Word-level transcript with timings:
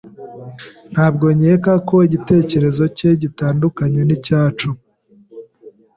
Ntabwo 0.93 1.25
nkeka 1.37 1.71
ko 1.87 1.95
igitekerezo 2.07 2.83
cye 2.97 3.11
gitandukanye 3.21 4.01
nicyacu. 4.05 4.69